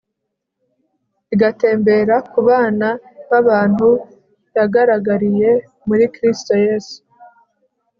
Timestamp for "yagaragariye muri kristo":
4.55-6.53